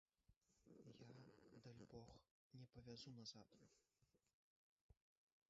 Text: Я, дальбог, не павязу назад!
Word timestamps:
Я, 1.49 1.59
дальбог, 1.65 2.09
не 2.63 2.67
павязу 2.73 3.11
назад! 3.19 3.47